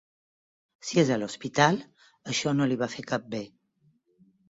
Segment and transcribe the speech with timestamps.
[0.89, 1.79] Si és a l'hospital,
[2.35, 3.47] això no li va fer cap bé.